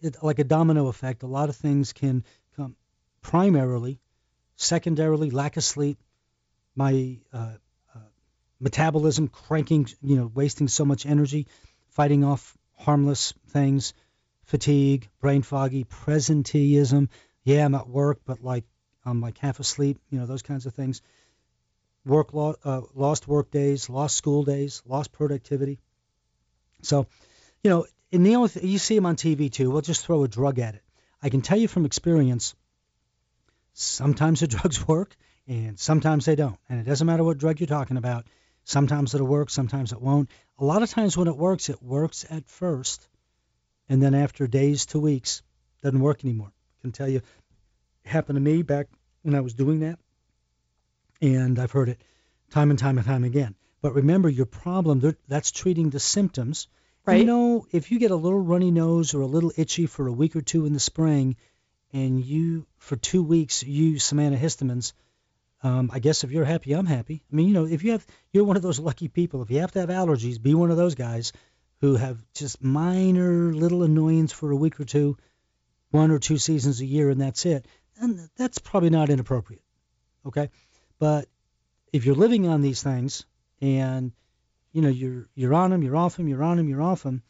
[0.00, 2.24] it, like a domino effect, a lot of things can
[2.56, 2.76] come
[3.20, 4.00] primarily,
[4.56, 5.98] secondarily, lack of sleep,
[6.74, 7.54] my uh,
[7.94, 7.98] uh,
[8.60, 11.46] metabolism cranking, you know, wasting so much energy,
[11.90, 13.92] fighting off harmless things,
[14.44, 17.08] fatigue, brain foggy, presenteeism.
[17.44, 18.64] Yeah, I'm at work, but like
[19.04, 21.02] I'm like half asleep, you know, those kinds of things.
[22.04, 25.78] Work lo- uh, lost work days, lost school days, lost productivity.
[26.82, 27.06] So,
[27.62, 29.70] you know, and the only th- you see them on TV too.
[29.70, 30.82] We'll just throw a drug at it.
[31.22, 32.54] I can tell you from experience,
[33.72, 35.16] sometimes the drugs work
[35.46, 36.58] and sometimes they don't.
[36.68, 38.26] And it doesn't matter what drug you're talking about.
[38.64, 40.28] Sometimes it'll work, sometimes it won't.
[40.58, 43.08] A lot of times when it works, it works at first,
[43.88, 45.42] and then after days to weeks,
[45.82, 46.52] doesn't work anymore.
[46.52, 47.22] I can tell you,
[48.04, 48.88] happened to me back
[49.22, 49.98] when I was doing that,
[51.22, 51.98] and I've heard it
[52.50, 53.54] time and time and time again.
[53.80, 56.68] But remember, your problem, that's treating the symptoms.
[57.08, 57.20] Right.
[57.20, 60.12] You know, if you get a little runny nose or a little itchy for a
[60.12, 61.36] week or two in the spring,
[61.90, 64.92] and you, for two weeks, use some antihistamines,
[65.62, 67.22] um, I guess if you're happy, I'm happy.
[67.32, 69.40] I mean, you know, if you have, you're one of those lucky people.
[69.40, 71.32] If you have to have allergies, be one of those guys
[71.80, 75.16] who have just minor little annoyance for a week or two,
[75.90, 77.64] one or two seasons a year, and that's it.
[77.98, 79.62] And that's probably not inappropriate.
[80.26, 80.50] Okay,
[80.98, 81.26] but
[81.90, 83.24] if you're living on these things
[83.62, 84.12] and
[84.78, 87.20] you know you're you're on them, you're off them, you're on them, you're off them,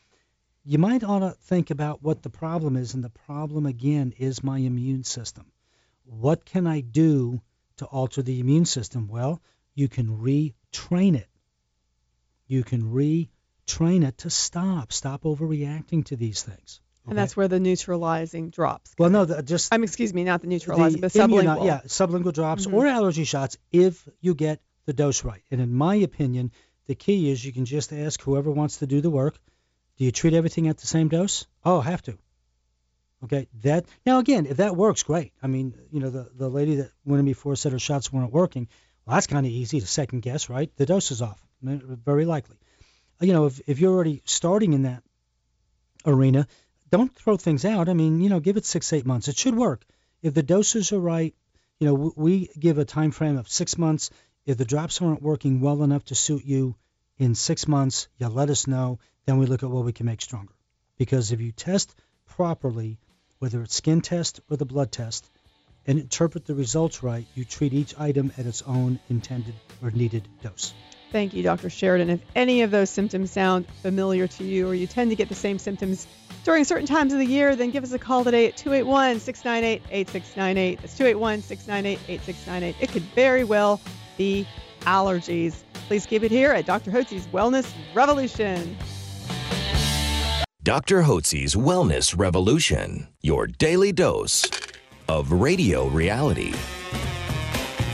[0.64, 2.92] you might ought to think about what the problem is.
[2.92, 5.46] And the problem again is my immune system.
[6.04, 7.40] What can I do
[7.78, 9.08] to alter the immune system?
[9.08, 9.40] Well,
[9.74, 11.28] you can retrain it.
[12.48, 16.80] You can retrain it to stop, stop overreacting to these things.
[17.08, 18.92] And that's where the neutralizing drops.
[18.98, 21.56] well, no, the, just I'm excuse me, not the neutralizing, the but sublingual.
[21.60, 22.74] immuni- yeah, sublingual drops Mhm.
[22.74, 25.42] or allergy shots if you get the dose right.
[25.50, 26.50] And in my opinion,
[26.88, 29.38] the key is you can just ask whoever wants to do the work,
[29.96, 31.46] do you treat everything at the same dose?
[31.64, 32.18] Oh, have to.
[33.24, 35.32] Okay, that now again, if that works, great.
[35.42, 38.32] I mean, you know, the the lady that went in before said her shots weren't
[38.32, 38.68] working.
[39.04, 40.70] Well, that's kind of easy to second guess, right?
[40.76, 42.56] The dose is off, very likely.
[43.20, 45.02] Uh, you know, if if you're already starting in that
[46.06, 46.46] arena,
[46.90, 47.88] don't throw things out.
[47.88, 49.28] I mean, you know, give it six, eight months.
[49.28, 49.84] It should work.
[50.22, 51.34] If the doses are right,
[51.80, 54.10] you know, we give a time frame of six months.
[54.48, 56.74] If the drops aren't working well enough to suit you
[57.18, 58.98] in six months, you let us know.
[59.26, 60.54] Then we look at what we can make stronger.
[60.96, 62.98] Because if you test properly,
[63.40, 65.28] whether it's skin test or the blood test,
[65.86, 70.26] and interpret the results right, you treat each item at its own intended or needed
[70.42, 70.72] dose.
[71.12, 71.68] Thank you, Dr.
[71.68, 72.08] Sheridan.
[72.08, 75.34] If any of those symptoms sound familiar to you or you tend to get the
[75.34, 76.06] same symptoms
[76.44, 79.82] during certain times of the year, then give us a call today at 281 698
[79.90, 80.80] 8698.
[80.80, 82.76] That's 281 698 8698.
[82.82, 83.78] It could very well
[84.18, 84.46] be
[84.82, 85.62] allergies.
[85.86, 86.90] Please keep it here at Dr.
[86.90, 88.76] Hotze's Wellness Revolution.
[90.62, 91.00] Dr.
[91.00, 94.44] Hotze's Wellness Revolution, your daily dose
[95.08, 96.52] of radio reality.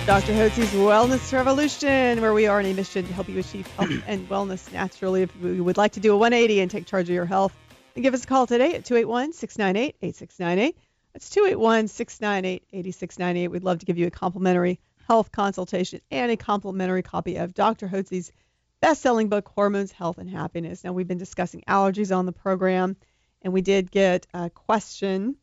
[0.07, 0.33] Dr.
[0.33, 4.29] Hotze's Wellness Revolution, where we are on a mission to help you achieve health and
[4.29, 5.23] wellness naturally.
[5.23, 7.57] If you would like to do a 180 and take charge of your health,
[7.95, 10.77] then give us a call today at 281 698 8698.
[11.13, 13.49] That's 281 698 8698.
[13.49, 17.89] We'd love to give you a complimentary health consultation and a complimentary copy of Dr.
[17.89, 18.33] Hotze's
[18.81, 20.85] best selling book, Hormones, Health, and Happiness.
[20.85, 22.97] Now, we've been discussing allergies on the program,
[23.43, 25.37] and we did get a question.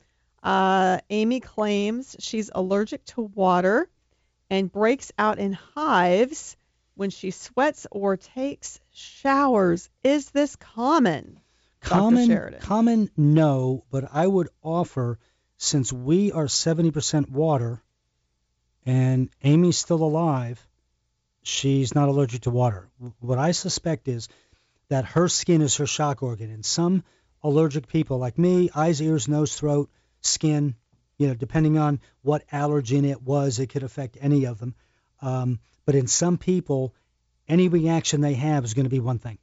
[0.43, 3.89] Uh, Amy claims she's allergic to water
[4.49, 6.57] and breaks out in hives
[6.95, 9.89] when she sweats or takes showers.
[10.03, 11.39] Is this common?
[11.79, 15.17] Common, common, no, but I would offer
[15.57, 17.81] since we are 70% water
[18.85, 20.65] and Amy's still alive,
[21.43, 22.89] she's not allergic to water.
[23.19, 24.27] What I suspect is
[24.89, 27.03] that her skin is her shock organ, and some
[27.43, 29.89] allergic people like me, eyes, ears, nose, throat,
[30.21, 30.75] skin,
[31.17, 34.73] You know, depending on what allergen it was, it could affect any of them.
[35.21, 36.95] Um, but in some people,
[37.47, 39.37] any reaction they have is going to be one thing.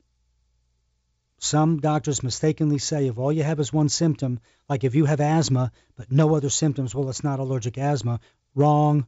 [1.38, 5.20] Some doctors mistakenly say if all you have is one symptom, like if you have
[5.20, 8.18] asthma but no other symptoms, well, it's not allergic asthma.
[8.56, 9.06] Wrong.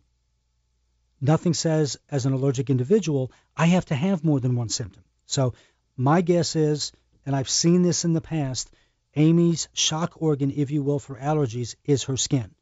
[1.21, 5.05] Nothing says as an allergic individual, I have to have more than one symptom.
[5.27, 5.55] So
[5.97, 6.93] my guess is,
[7.27, 8.71] and I've seen this in the past,
[9.15, 12.55] Amy's shock organ, if you will, for allergies is her skin.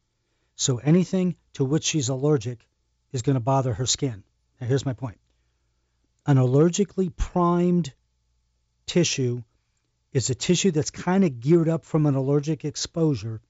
[0.56, 2.66] So anything to which she's allergic
[3.12, 4.24] is going to bother her skin.
[4.60, 5.18] Now, here's my point.
[6.26, 7.92] An allergically primed
[8.86, 9.42] tissue
[10.12, 13.40] is a tissue that's kind of geared up from an allergic exposure,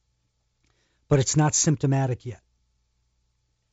[1.08, 2.42] but it's not symptomatic yet.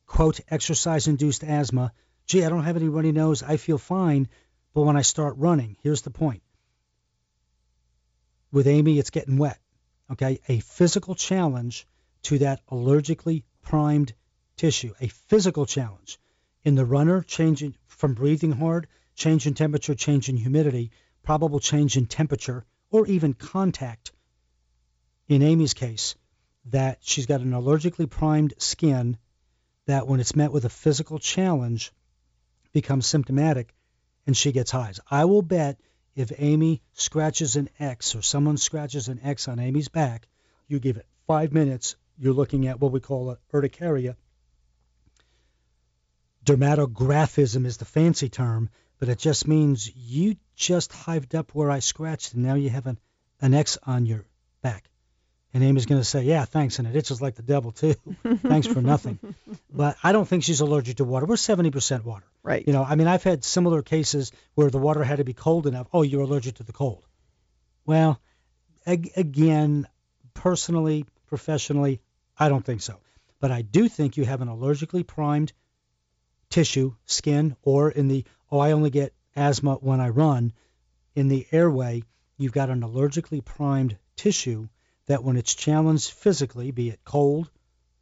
[0.06, 1.92] Quote, exercise induced asthma.
[2.26, 3.42] Gee, I don't have any runny nose.
[3.42, 4.28] I feel fine.
[4.72, 6.42] But when I start running, here's the point.
[8.52, 9.58] With Amy, it's getting wet.
[10.10, 10.40] Okay.
[10.48, 11.86] A physical challenge
[12.22, 14.14] to that allergically primed
[14.56, 16.18] tissue, a physical challenge.
[16.64, 20.90] In the runner, changing from breathing hard, change in temperature, change in humidity,
[21.22, 24.12] probable change in temperature, or even contact.
[25.28, 26.14] In Amy's case,
[26.66, 29.18] that she's got an allergically primed skin
[29.86, 31.92] that when it's met with a physical challenge
[32.72, 33.74] becomes symptomatic
[34.26, 35.00] and she gets hives.
[35.10, 35.78] I will bet
[36.14, 40.28] if Amy scratches an X or someone scratches an X on Amy's back,
[40.66, 44.16] you give it five minutes, you're looking at what we call a urticaria.
[46.44, 51.80] Dermatographism is the fancy term, but it just means you just hived up where I
[51.80, 52.98] scratched and now you have an,
[53.40, 54.24] an X on your
[54.62, 54.88] back.
[55.56, 56.78] And Amy's going to say, yeah, thanks.
[56.78, 57.94] And it itches like the devil, too.
[58.42, 59.18] thanks for nothing.
[59.72, 61.24] But I don't think she's allergic to water.
[61.24, 62.26] We're 70% water.
[62.42, 62.62] Right.
[62.66, 65.66] You know, I mean, I've had similar cases where the water had to be cold
[65.66, 65.86] enough.
[65.94, 67.06] Oh, you're allergic to the cold.
[67.86, 68.20] Well,
[68.86, 69.86] ag- again,
[70.34, 72.02] personally, professionally,
[72.38, 73.00] I don't think so.
[73.40, 75.54] But I do think you have an allergically primed
[76.50, 80.52] tissue, skin, or in the, oh, I only get asthma when I run,
[81.14, 82.02] in the airway,
[82.36, 84.68] you've got an allergically primed tissue
[85.06, 87.50] that when it's challenged physically, be it cold,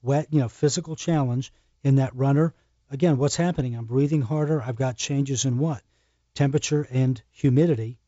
[0.03, 2.55] wet, you know, physical challenge in that runner,
[2.91, 3.75] again, what's happening?
[3.75, 4.63] I'm breathing harder.
[4.63, 5.83] I've got changes in what?
[6.35, 7.99] Temperature and humidity.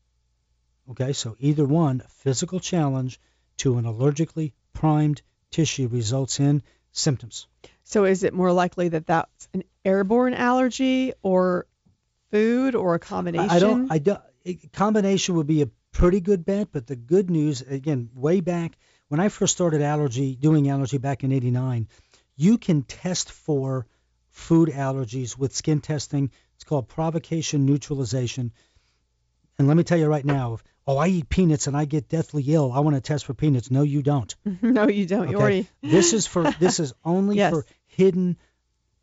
[0.89, 3.19] Okay, so either one, physical challenge
[3.57, 7.47] to an allergically primed tissue results in symptoms.
[7.83, 11.67] So is it more likely that that's an airborne allergy or
[12.31, 13.49] food or a combination?
[13.49, 13.91] I don't.
[13.91, 14.21] I don't.
[14.73, 19.19] Combination would be a pretty good bet, but the good news, again, way back when
[19.19, 21.87] I first started allergy, doing allergy back in 89,
[22.35, 23.87] you can test for
[24.29, 26.29] food allergies with skin testing.
[26.55, 28.51] It's called provocation neutralization.
[29.57, 32.09] And let me tell you right now, if, oh, I eat peanuts and I get
[32.09, 33.71] deathly ill, I want to test for peanuts.
[33.71, 34.35] No, you don't.
[34.61, 35.23] no, you don't.
[35.23, 35.31] Okay?
[35.31, 35.67] You already.
[35.81, 37.53] this is for this is only Yes.
[37.53, 38.37] for hidden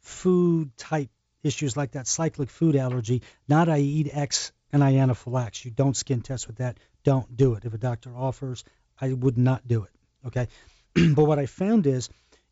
[0.01, 1.11] food type
[1.43, 5.65] issues like that cyclic food allergy, not I eat X and I anaphylax.
[5.65, 6.79] You don't skin test with that.
[7.05, 7.65] Don't do it.
[7.65, 8.65] If a doctor offers,
[9.01, 9.91] I would not do it.
[10.27, 10.49] Okay.
[11.15, 12.09] but what I found is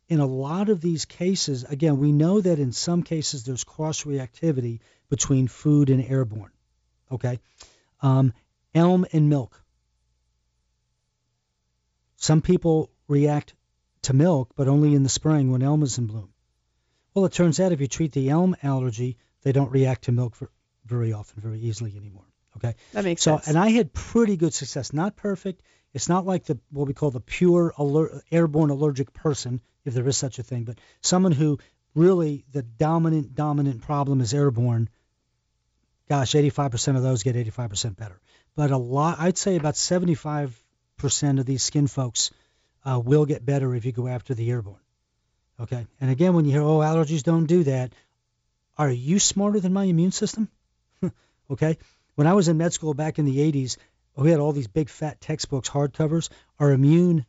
[0.07, 4.05] in a lot of these cases, again, we know that in some cases there's cross
[4.05, 6.53] reactivity between food and airborne.
[7.11, 7.41] Okay.
[8.01, 8.31] Um,
[8.73, 9.61] elm and milk.
[12.15, 13.53] Some people react
[14.03, 16.29] to milk, but only in the spring when elm is in bloom.
[17.13, 20.37] Well, it turns out if you treat the elm allergy, they don't react to milk
[20.37, 20.49] ver-
[20.85, 22.25] very often, very easily anymore.
[22.57, 22.75] Okay.
[22.91, 23.47] That makes So, sense.
[23.47, 24.93] and I had pretty good success.
[24.93, 25.61] Not perfect.
[25.93, 30.07] It's not like the what we call the pure aller- airborne allergic person, if there
[30.07, 31.59] is such a thing, but someone who
[31.95, 34.89] really the dominant dominant problem is airborne.
[36.09, 38.19] Gosh, 85% of those get 85% better.
[38.55, 40.53] But a lot, I'd say about 75%
[41.39, 42.31] of these skin folks
[42.85, 44.81] uh, will get better if you go after the airborne.
[45.59, 45.87] Okay.
[46.01, 47.93] And again, when you hear, oh, allergies don't do that,
[48.77, 50.49] are you smarter than my immune system?
[51.51, 51.77] okay.
[52.15, 53.77] When I was in med school back in the 80s,
[54.15, 56.29] we had all these big fat textbooks, hardcovers.
[56.59, 57.25] Our immune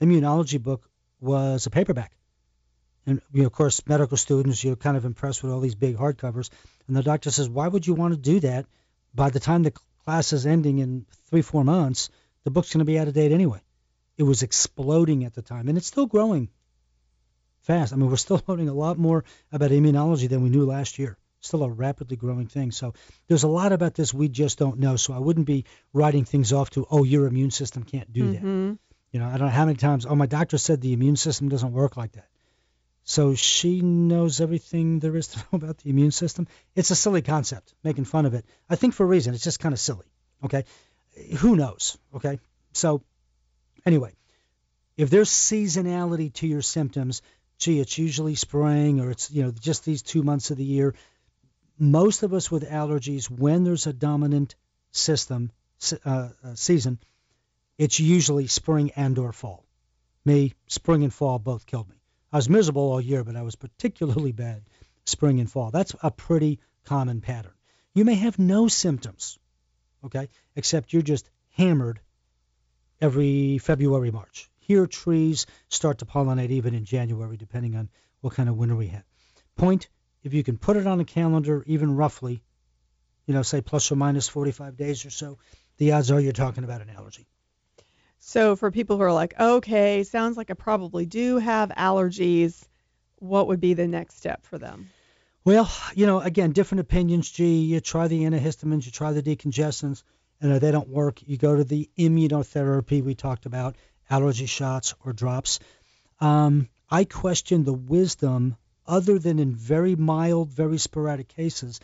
[0.00, 0.88] immunology book
[1.20, 2.12] was a paperback.
[3.06, 5.96] And you know, of course, medical students, you're kind of impressed with all these big
[5.96, 6.50] hardcovers.
[6.86, 8.66] And the doctor says, why would you want to do that?
[9.14, 9.72] By the time the
[10.04, 12.10] class is ending in three, four months,
[12.44, 13.60] the book's going to be out of date anyway.
[14.18, 16.48] It was exploding at the time, and it's still growing
[17.60, 17.92] fast.
[17.92, 21.16] I mean, we're still learning a lot more about immunology than we knew last year.
[21.46, 22.72] Still a rapidly growing thing.
[22.72, 22.94] So
[23.28, 24.96] there's a lot about this we just don't know.
[24.96, 28.42] So I wouldn't be writing things off to, oh, your immune system can't do that.
[28.42, 28.78] Mhm.
[29.12, 31.48] You know, I don't know how many times, oh, my doctor said the immune system
[31.48, 32.28] doesn't work like that.
[33.04, 36.48] So she knows everything there is to know about the immune system.
[36.74, 38.44] It's a silly concept, making fun of it.
[38.68, 39.32] I think for a reason.
[39.32, 40.06] It's just kind of silly.
[40.44, 40.64] Okay.
[41.38, 41.96] Who knows?
[42.14, 42.40] Okay.
[42.72, 43.02] So
[43.86, 44.12] anyway,
[44.96, 47.22] if there's seasonality to your symptoms,
[47.58, 50.94] gee, it's usually spring or it's, you know, just these two months of the year.
[51.78, 54.54] Most of us with allergies, when there's a dominant
[54.92, 55.52] system,
[56.04, 56.98] uh, uh, season,
[57.78, 59.64] it's usually spring and or fall.
[60.24, 61.96] Me, spring and fall both killed me.
[62.32, 64.62] I was miserable all year, but I was particularly bad
[65.04, 65.70] spring and fall.
[65.70, 67.52] That's a pretty common pattern.
[67.94, 69.38] You may have no symptoms,
[70.04, 72.00] okay, except you're just hammered
[73.00, 74.50] every February, March.
[74.58, 77.88] Here, trees start to pollinate even in January, depending on
[78.20, 79.04] what kind of winter we have.
[79.56, 79.88] Point,
[80.26, 82.42] if you can put it on a calendar, even roughly,
[83.26, 85.38] you know, say plus or minus 45 days or so,
[85.78, 87.28] the odds are you're talking about an allergy.
[88.18, 92.66] So for people who are like, okay, sounds like I probably do have allergies,
[93.20, 94.90] what would be the next step for them?
[95.44, 97.30] Well, you know, again, different opinions.
[97.30, 100.02] Gee, you try the antihistamines, you try the decongestants,
[100.40, 103.76] and if they don't work, you go to the immunotherapy we talked about,
[104.10, 105.60] allergy shots or drops.
[106.20, 108.56] Um, I question the wisdom,
[108.86, 111.80] other than in very mild, very sporadic cases,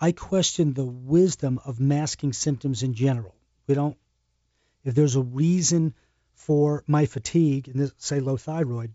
[0.00, 3.34] I question the wisdom of masking symptoms in general.
[3.66, 3.96] We don't
[4.84, 5.94] if there's a reason
[6.34, 8.92] for my fatigue, and this, say low thyroid,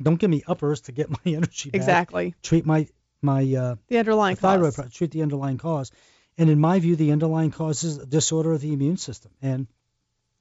[0.00, 1.80] don't give me uppers to get my energy back.
[1.80, 2.34] Exactly.
[2.42, 2.88] Treat my
[3.22, 4.74] my uh, the underlying thyroid.
[4.74, 4.92] cause.
[4.92, 5.90] Treat the underlying cause,
[6.36, 9.32] and in my view, the underlying cause is a disorder of the immune system.
[9.40, 9.66] And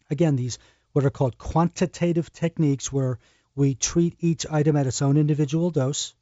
[0.09, 0.57] again, these
[0.93, 3.19] what are called quantitative techniques, where
[3.55, 6.13] we treat each item at its own individual dose.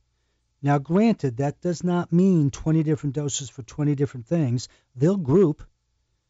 [0.61, 4.67] Now, granted, that does not mean 20 different doses for 20 different things.
[4.95, 5.63] They'll group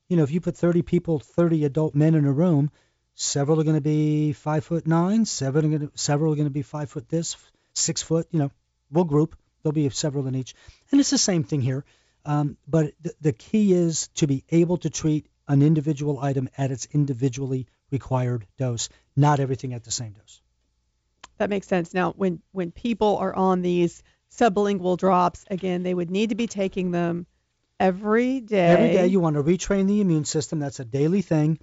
[0.10, 2.72] you know, if you put 30 people, 30 adult men in a room,
[3.14, 6.48] several are going to be five foot nine, seven are going to, several are going
[6.48, 7.38] to be five foot this,
[7.74, 8.28] six foot.
[8.32, 8.52] You know,
[8.92, 9.38] we'll group.
[9.62, 10.56] There'll be several in each,
[10.92, 11.86] and it's the same thing here.
[12.26, 16.72] Um, but the, the key is to be able to treat an individual item at
[16.72, 20.42] its individually required dose, not everything at the same dose.
[21.40, 21.94] That makes sense.
[21.94, 26.48] Now, when when people are on these sublingual drops, again, they would need to be
[26.48, 27.26] taking them
[27.80, 28.68] every day.
[28.68, 30.60] Every day you want to retrain the immune system.
[30.60, 31.60] That's a daily thing.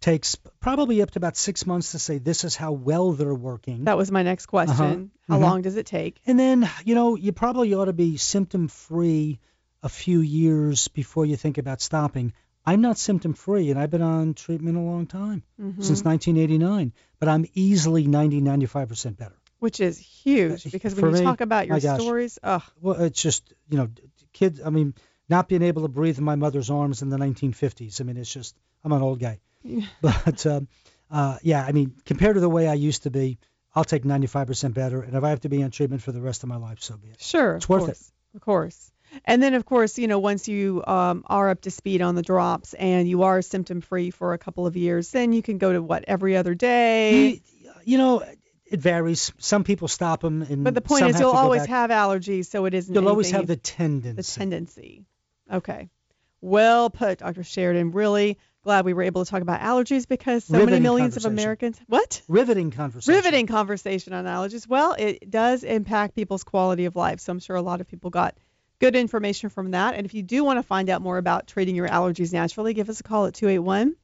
[0.00, 3.84] Takes probably up to about six months to say this is how well they're working.
[3.84, 5.10] That was my next question.
[5.28, 5.34] Uh-huh.
[5.34, 5.42] How Mhm.
[5.42, 6.20] long does it take?
[6.26, 9.40] And then, you know, you probably ought to be symptom free
[9.82, 12.32] a few years before you think about stopping.
[12.66, 15.82] I'm not symptom free, and I've been on treatment a long time, Mhm.
[15.84, 19.36] since 1989, but I'm easily 90, 95% better.
[19.58, 23.00] Which is huge Uh, because for when you me, talk about your stories, ugh, Well,
[23.02, 23.88] it's just, you know,
[24.32, 24.94] kids, I mean,
[25.28, 28.00] not being able to breathe in my mother's arms in the 1950s.
[28.00, 29.40] I mean, it's just, I'm an old guy.
[30.02, 30.68] But, um,
[31.10, 33.38] uh, yeah, I mean, compared to the way I used to be,
[33.74, 35.02] I'll take 95% better.
[35.02, 36.96] And if I have to be on treatment for the rest of my life, so
[36.96, 37.20] be it.
[37.20, 37.86] sure, It's of worth it.
[37.86, 38.92] course, of course.
[39.24, 42.22] And then, of course, you know, once you um, are up to speed on the
[42.22, 45.72] drops and you are symptom free for a couple of years, then you can go
[45.72, 47.28] to what every other day.
[47.28, 47.40] You,
[47.84, 48.22] you know,
[48.66, 49.32] it varies.
[49.38, 51.68] Some people stop them, and But the point is, you'll always back.
[51.70, 52.94] have allergies, so it isn't.
[52.94, 54.16] You'll always have the tendency.
[54.16, 55.04] the tendency.
[55.50, 55.88] Okay.
[56.40, 57.44] Well put, Dr.
[57.44, 57.92] Sheridan.
[57.92, 61.24] Really glad we were able to talk about allergies because so many millions of.
[61.24, 61.80] Americans.
[61.86, 62.20] What?
[62.28, 63.14] Riveting conversation.
[63.14, 64.66] Riveting conversation on allergies.
[64.66, 67.20] Well, it does impact people's quality of life.
[67.20, 68.36] So I'm sure a lot of people got
[68.78, 69.94] good information from that.
[69.94, 72.88] And if you do want to find out more about treating your allergies naturally, give
[72.88, 73.96] us a call at 281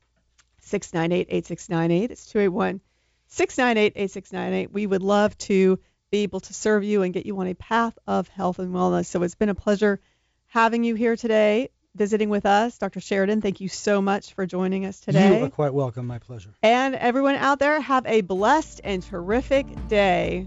[0.60, 2.10] 698 8698.
[2.10, 2.80] It's 281
[3.28, 4.72] 698 8698.
[4.72, 5.78] We would love to
[6.10, 9.06] be able to serve you and get you on a path of health and wellness.
[9.06, 10.00] So it's been a pleasure
[10.46, 12.76] having you here today, visiting with us.
[12.76, 13.00] Dr.
[13.00, 15.38] Sheridan, thank you so much for joining us today.
[15.38, 16.06] You are quite welcome.
[16.06, 16.50] My pleasure.
[16.62, 20.46] And everyone out there, have a blessed and terrific day.